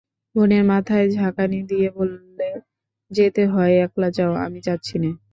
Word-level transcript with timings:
বোনেরা 0.35 0.65
মাথা 0.71 0.95
ঝাঁকানি 1.15 1.59
দিয়ে 1.69 1.87
বললে, 1.97 2.47
যেতে 3.11 3.41
হয় 3.45 3.73
একলা 3.85 4.09
যাও, 4.17 4.31
আমরা 4.45 4.61
যাচ্ছি 4.67 4.95
নে। 4.97 5.09